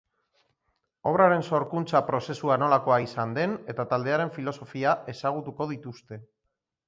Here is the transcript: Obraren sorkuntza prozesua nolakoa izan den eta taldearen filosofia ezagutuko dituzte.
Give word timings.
Obraren 1.09 1.43
sorkuntza 1.57 2.01
prozesua 2.07 2.57
nolakoa 2.63 2.97
izan 3.03 3.35
den 3.37 3.53
eta 3.73 3.87
taldearen 3.93 4.33
filosofia 4.39 4.95
ezagutuko 5.15 5.69
dituzte. 5.73 6.19